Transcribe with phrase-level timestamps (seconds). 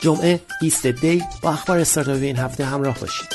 [0.00, 3.28] جمعه 20 دی با اخبار استارتاپی این هفته همراه باشید.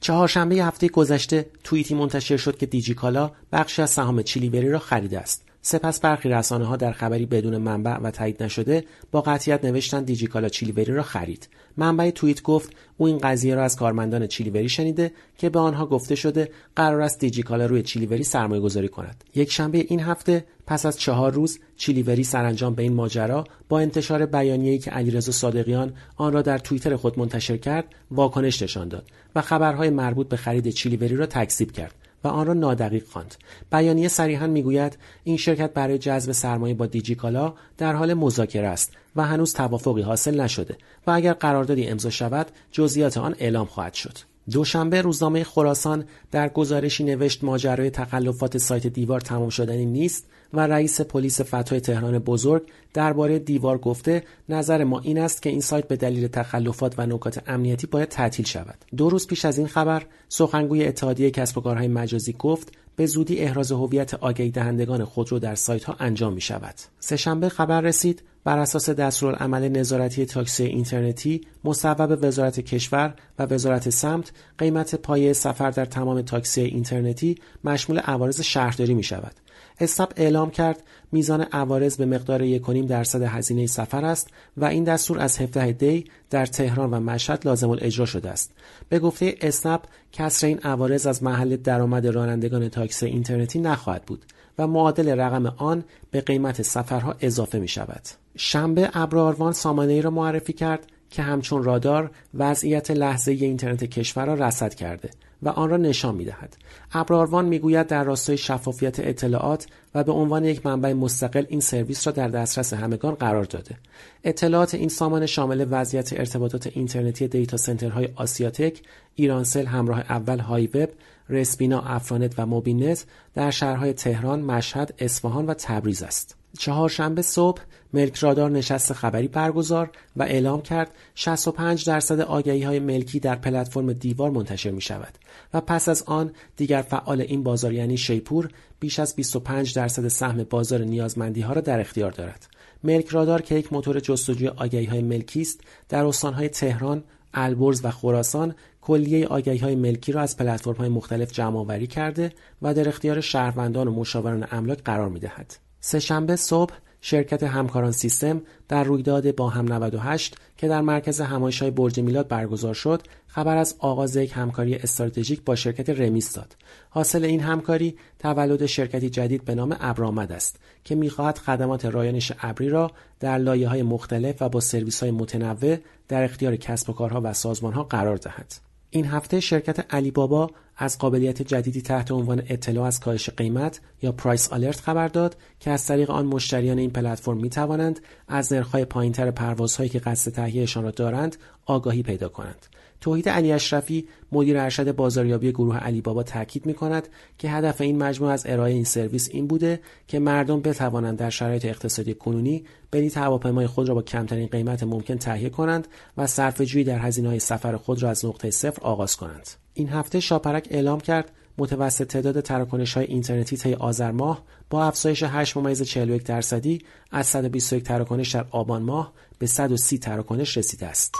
[0.00, 5.44] چهارشنبه هفته گذشته توییتی منتشر شد که دیجیکالا بخشی از سهام چیلیوری را خریده است.
[5.66, 10.48] سپس برخی رسانه ها در خبری بدون منبع و تایید نشده با قطعیت نوشتن دیجیکالا
[10.48, 11.48] چیلیوری را خرید.
[11.76, 16.14] منبع توییت گفت او این قضیه را از کارمندان چیلیوری شنیده که به آنها گفته
[16.14, 19.24] شده قرار است دیجیکالا روی چیلیوری سرمایه گذاری کند.
[19.34, 24.26] یک شنبه این هفته پس از چهار روز چیلیوری سرانجام به این ماجرا با انتشار
[24.26, 29.40] بیانیه‌ای که علیرضا صادقیان آن را در توییتر خود منتشر کرد واکنش نشان داد و
[29.40, 31.94] خبرهای مربوط به خرید چیلیوری را تکذیب کرد.
[32.24, 33.34] و آن را نادقیق خواند.
[33.72, 39.22] بیانیه صریحا می‌گوید این شرکت برای جذب سرمایه با دیجیکالا در حال مذاکره است و
[39.22, 44.33] هنوز توافقی حاصل نشده و اگر قراردادی امضا شود جزئیات آن اعلام خواهد شد.
[44.50, 51.00] دوشنبه روزنامه خراسان در گزارشی نوشت ماجرای تخلفات سایت دیوار تمام شدنی نیست و رئیس
[51.00, 52.62] پلیس فتای تهران بزرگ
[52.94, 57.42] درباره دیوار گفته نظر ما این است که این سایت به دلیل تخلفات و نکات
[57.46, 61.88] امنیتی باید تعطیل شود دو روز پیش از این خبر سخنگوی اتحادیه کسب و کارهای
[61.88, 66.74] مجازی گفت به زودی احراز هویت آگهی دهندگان خودرو در سایت ها انجام می شود.
[67.00, 74.32] سهشنبه خبر رسید بر اساس دستورالعمل نظارتی تاکسی اینترنتی مصوب وزارت کشور و وزارت سمت
[74.58, 79.34] قیمت پایه سفر در تمام تاکسی اینترنتی مشمول عوارض شهرداری می شود.
[79.80, 85.20] استاب اعلام کرد میزان عوارض به مقدار 1.5 درصد هزینه سفر است و این دستور
[85.20, 88.52] از 17 دی در تهران و مشهد لازم الاجرا شده است.
[88.88, 89.80] به گفته اسنپ
[90.12, 94.24] کسر این عوارض از محل درآمد رانندگان تاکسی اینترنتی نخواهد بود
[94.58, 98.02] و معادل رقم آن به قیمت سفرها اضافه می شود.
[98.36, 104.34] شنبه ابراروان سامانه ای را معرفی کرد که همچون رادار وضعیت لحظه اینترنت کشور را
[104.34, 105.10] رصد کرده
[105.44, 106.56] و آن را نشان می‌دهد.
[106.92, 112.12] ابراروان می‌گوید در راستای شفافیت اطلاعات و به عنوان یک منبع مستقل این سرویس را
[112.12, 113.76] در دسترس همگان قرار داده.
[114.24, 118.80] اطلاعات این سامان شامل وضعیت ارتباطات اینترنتی دیتا سنترهای آسیاتک،
[119.14, 120.88] ایرانسل همراه اول های وب،
[121.28, 123.04] رسپینا افرانت و موبینت
[123.34, 126.43] در شهرهای تهران، مشهد، اصفهان و تبریز است.
[126.58, 133.20] چهارشنبه صبح ملک رادار نشست خبری برگزار و اعلام کرد 65 درصد آگهی های ملکی
[133.20, 135.18] در پلتفرم دیوار منتشر می شود
[135.54, 138.48] و پس از آن دیگر فعال این بازار یعنی شیپور
[138.80, 142.46] بیش از 25 درصد سهم بازار نیازمندی ها را در اختیار دارد.
[142.84, 147.04] ملک رادار که یک موتور جستجوی آگهی های ملکی است در استانهای تهران،
[147.34, 152.32] البرز و خراسان کلیه آگهی های ملکی را از پلتفرم های مختلف جمع آوری کرده
[152.62, 155.63] و در اختیار شهروندان و مشاوران املاک قرار می دهد.
[155.86, 161.70] سهشنبه صبح شرکت همکاران سیستم در رویداد با هم 98 که در مرکز همایش های
[161.70, 166.56] برج میلاد برگزار شد خبر از آغاز یک همکاری استراتژیک با شرکت رمیس داد.
[166.90, 172.68] حاصل این همکاری تولد شرکتی جدید به نام ابرآمد است که می‌خواهد خدمات رایانش ابری
[172.68, 172.90] را
[173.20, 175.76] در لایه های مختلف و با سرویس های متنوع
[176.08, 178.54] در اختیار کسب و کارها و سازمان ها قرار دهد.
[178.90, 184.12] این هفته شرکت علی بابا از قابلیت جدیدی تحت عنوان اطلاع از کاهش قیمت یا
[184.12, 188.84] پرایس آلرت خبر داد که از طریق آن مشتریان این پلتفرم می توانند از نرخ‌های
[188.84, 191.36] پایینتر پروازهایی که قصد تهیهشان را دارند
[191.66, 192.66] آگاهی پیدا کنند.
[193.00, 197.08] توحید علی اشرفی مدیر ارشد بازاریابی گروه علی بابا تاکید می کند
[197.38, 201.64] که هدف این مجموعه از ارائه این سرویس این بوده که مردم بتوانند در شرایط
[201.64, 206.98] اقتصادی کنونی بلیط هواپیمای خود را با کمترین قیمت ممکن تهیه کنند و صرفه‌جویی در
[206.98, 209.63] هزینه های سفر خود را از نقطه صفر آغاز کنند.
[209.74, 215.22] این هفته شاپرک اعلام کرد متوسط تعداد تراکنش های اینترنتی طی آذر ماه با افزایش
[215.22, 216.78] 8 ممیز 41 درصدی
[217.10, 221.14] از 121 تراکنش در آبان ماه به 130 تراکنش رسیده است.